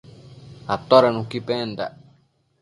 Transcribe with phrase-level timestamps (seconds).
[0.75, 1.93] Atoda nuqui pendac?